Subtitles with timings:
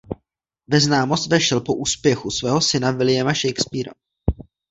[0.67, 3.91] Ve známost vešel po úspěchu svého syna Williama Shakespeara.